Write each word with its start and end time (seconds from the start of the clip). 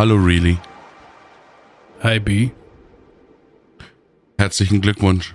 Hallo 0.00 0.16
Really. 0.16 0.56
Hi 2.02 2.18
B. 2.18 2.52
Herzlichen 4.38 4.80
Glückwunsch. 4.80 5.34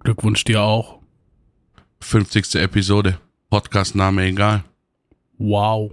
Glückwunsch 0.00 0.44
dir 0.44 0.60
auch. 0.60 1.00
50. 2.02 2.56
Episode. 2.56 3.18
Podcastname 3.48 4.24
egal. 4.24 4.64
Wow. 5.38 5.92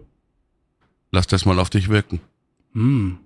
Lass 1.11 1.27
das 1.27 1.45
mal 1.45 1.59
auf 1.59 1.69
dich 1.69 1.87
wirken. 1.87 2.19
Hm. 2.73 3.19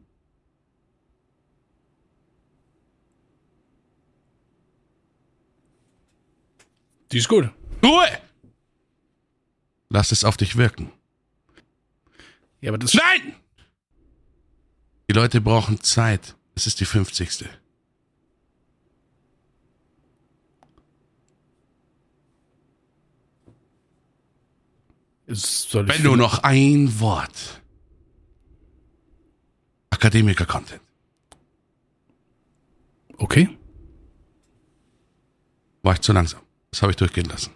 Die 7.12 7.18
ist 7.18 7.28
gut. 7.28 7.50
Ruhe! 7.84 8.20
Lass 9.90 10.12
es 10.12 10.24
auf 10.24 10.38
dich 10.38 10.56
wirken. 10.56 10.92
Ja, 12.62 12.70
aber 12.70 12.78
das. 12.78 12.94
Nein! 12.94 13.43
Die 15.14 15.20
Leute 15.20 15.42
brauchen 15.42 15.80
Zeit. 15.80 16.36
Es 16.56 16.66
ist 16.66 16.80
die 16.80 16.86
50. 16.86 17.48
Es 25.28 25.70
soll 25.70 25.88
ich 25.88 25.96
Wenn 25.96 26.04
du 26.04 26.16
noch 26.16 26.40
ein 26.40 27.00
Wort 27.00 27.62
Akademiker-Content. 29.92 30.82
Okay. 33.18 33.56
War 35.84 35.94
ich 35.94 36.02
zu 36.02 36.12
langsam. 36.12 36.42
Das 36.72 36.82
habe 36.82 36.92
ich 36.92 36.96
durchgehen 36.96 37.26
lassen. 37.26 37.52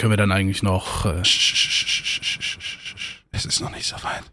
Können 0.00 0.12
wir 0.12 0.16
dann 0.16 0.32
eigentlich 0.32 0.62
noch. 0.62 1.04
Äh, 1.04 1.20
Es 3.32 3.44
ist 3.44 3.60
noch 3.60 3.70
nicht 3.70 3.86
so 3.86 4.02
weit. 4.02 4.24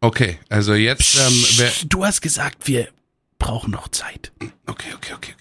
Okay, 0.00 0.38
also 0.48 0.74
jetzt, 0.74 1.16
ähm, 1.16 1.70
Du 1.88 2.04
hast 2.04 2.20
gesagt, 2.20 2.66
wir 2.68 2.88
brauchen 3.38 3.70
noch 3.72 3.88
Zeit. 3.88 4.32
okay, 4.66 4.92
okay, 4.94 4.94
okay. 4.94 5.14
okay. 5.14 5.34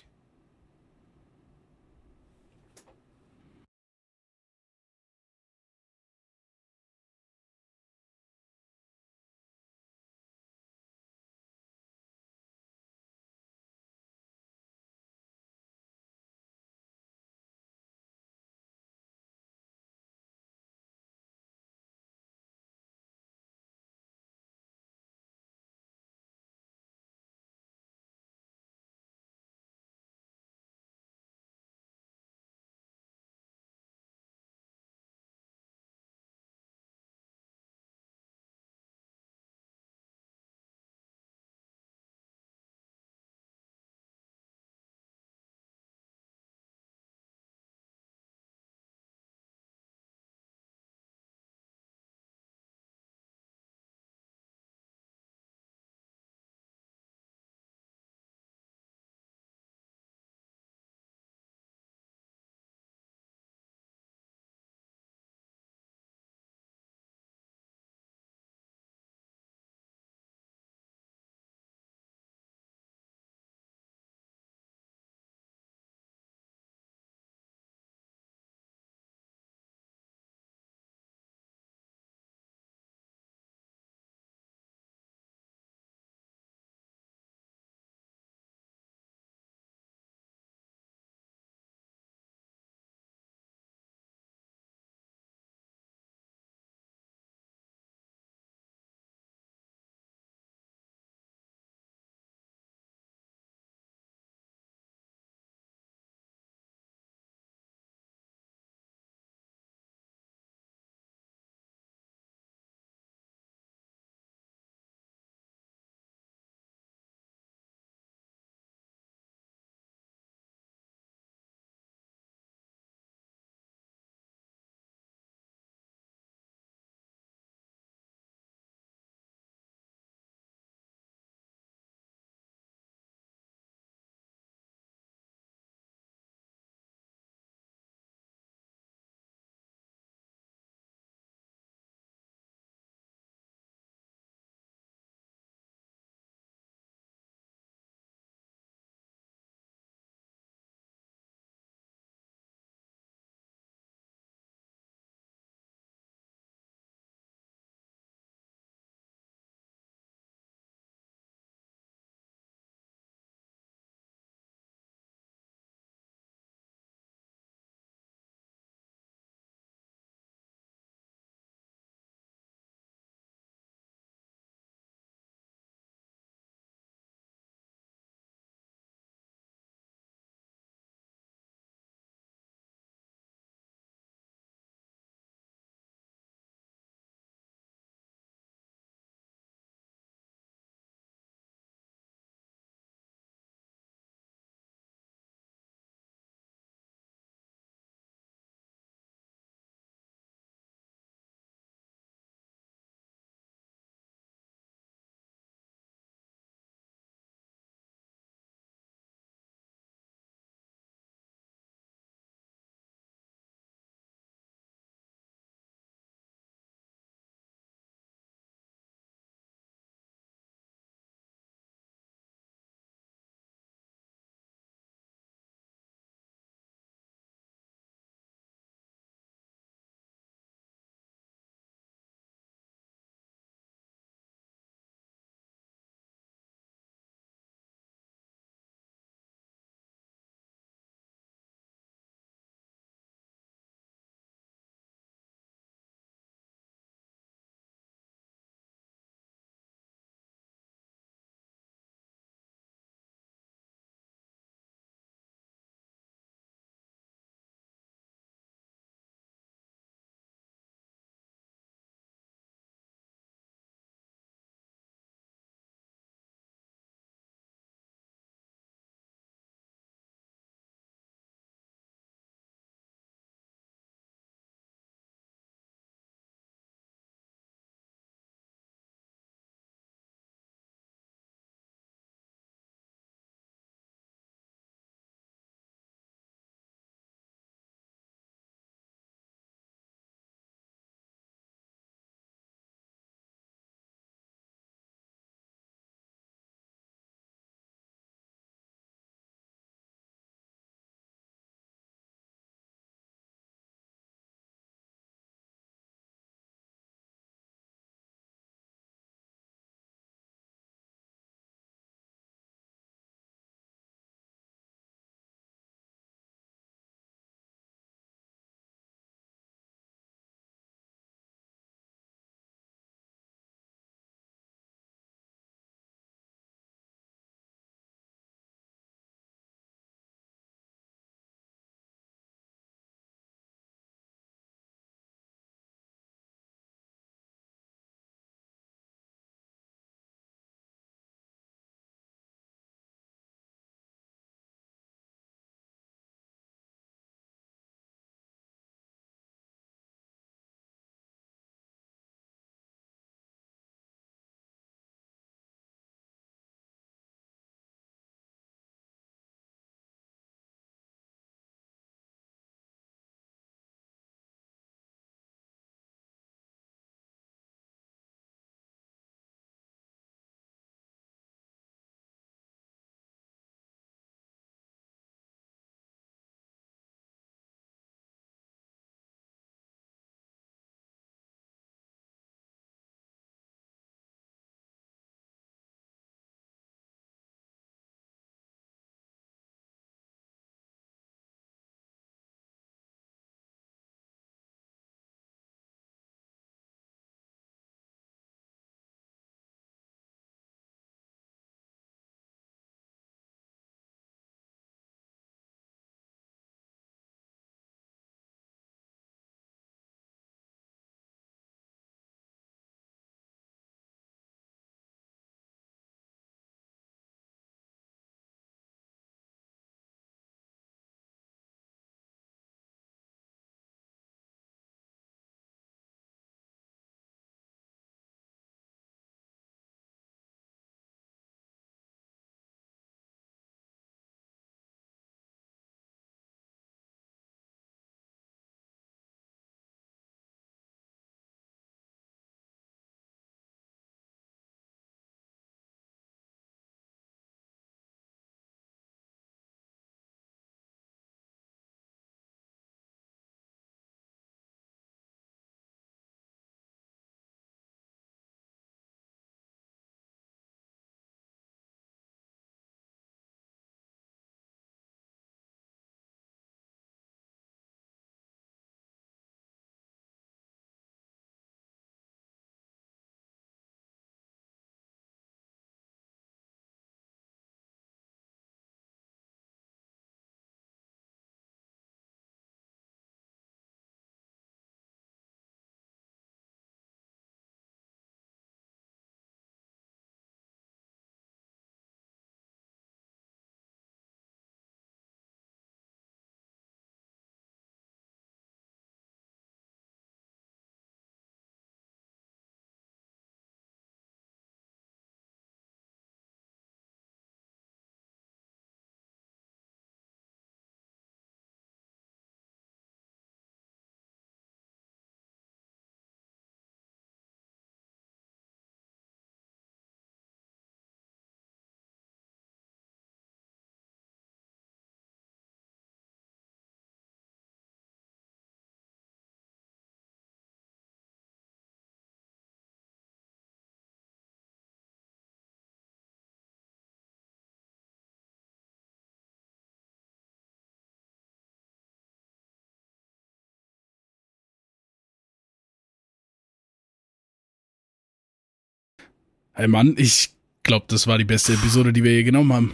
Hey 549.58 549.68
Mann, 549.68 549.96
ich 549.98 550.30
glaube, 550.62 550.86
das 550.88 551.08
war 551.08 551.18
die 551.18 551.24
beste 551.26 551.54
Episode, 551.54 551.92
die 551.92 552.04
wir 552.04 552.12
je 552.12 552.22
genommen 552.22 552.54
haben. 552.54 552.74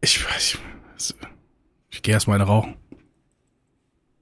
Ich 0.00 0.24
weiß. 0.24 0.56
Ich, 0.96 1.14
ich 1.90 2.00
gehe 2.00 2.14
erstmal 2.14 2.36
eine 2.36 2.48
rauchen. 2.48 2.74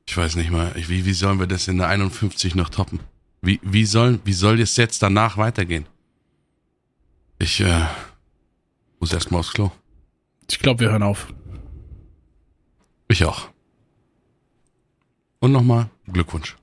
Ich 0.05 0.16
weiß 0.16 0.34
nicht 0.34 0.51
mal, 0.51 0.74
wie, 0.74 1.05
wie 1.05 1.12
sollen 1.12 1.39
wir 1.39 1.47
das 1.47 1.68
in 1.68 1.78
der 1.78 1.87
51 1.87 2.57
noch 2.57 2.68
toppen? 2.68 2.99
Wie, 3.43 3.61
wie, 3.62 3.87
soll, 3.87 4.18
wie 4.24 4.32
soll 4.32 4.59
es 4.59 4.76
jetzt 4.76 5.05
danach 5.05 5.37
weitergehen? 5.37 5.87
Ich 7.39 7.61
äh, 7.61 7.87
muss 8.99 9.12
erstmal 9.12 9.39
aufs 9.39 9.53
Klo. 9.53 9.70
Ich 10.51 10.59
glaube, 10.59 10.80
wir 10.80 10.91
hören 10.91 11.05
auf. 11.05 11.32
Ich 13.07 13.24
auch. 13.24 13.51
Und 15.39 15.53
nochmal 15.53 15.91
Glückwunsch. 16.09 16.57